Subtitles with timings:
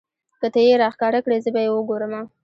[0.39, 2.21] که تۀ یې راښکاره کړې زه به یې وګورمه.